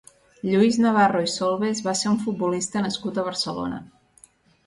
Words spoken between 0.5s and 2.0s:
Lluís Navarro i Solves va